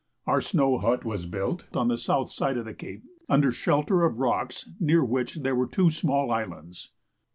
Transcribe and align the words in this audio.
Our 0.25 0.41
snow 0.41 0.79
hut 0.79 1.05
was 1.05 1.27
built 1.27 1.65
on 1.75 1.87
the 1.87 1.95
south 1.99 2.31
side 2.31 2.57
of 2.57 2.65
the 2.65 2.73
cape, 2.73 3.03
under 3.29 3.51
shelter 3.51 4.03
of 4.03 4.17
rocks, 4.17 4.67
near 4.79 5.05
which 5.05 5.35
there 5.35 5.53
were 5.55 5.67
two 5.67 5.91
small 5.91 6.31
islands. 6.31 6.89